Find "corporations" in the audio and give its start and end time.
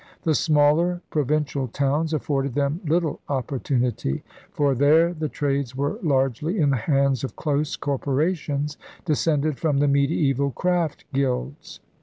7.75-8.79